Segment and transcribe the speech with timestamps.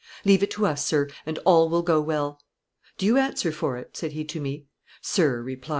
[0.25, 2.41] Leave it to us, sir, and all will go well.'
[2.97, 4.65] "Do you answer for it?" said he to me.
[4.99, 5.69] 'Sir,' replied.